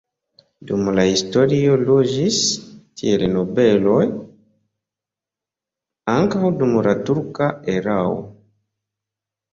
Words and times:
Dum 0.69 0.87
la 0.99 1.03
historio 1.07 1.75
loĝis 1.89 2.39
tie 3.01 3.29
nobeloj, 3.35 4.01
ankaŭ 6.15 6.51
dum 6.63 6.77
la 6.89 6.95
turka 7.11 7.51
erao. 7.79 8.17